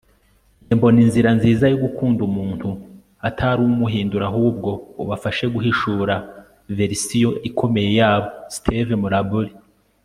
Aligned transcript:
njye 0.63 0.73
mbona 0.77 0.99
inzira 1.05 1.29
nziza 1.37 1.65
yo 1.71 1.77
gukunda 1.83 2.21
umuntu 2.29 2.69
atari 3.29 3.59
ukumuhindura, 3.61 4.25
ahubwo, 4.31 4.69
ubafashe 5.03 5.45
guhishura 5.53 6.15
verisiyo 6.77 7.29
ikomeye 7.49 7.91
yabo.- 7.99 8.27
steve 8.55 8.93
maraboli 9.03 9.51